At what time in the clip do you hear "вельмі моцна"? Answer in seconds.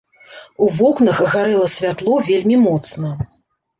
2.31-3.17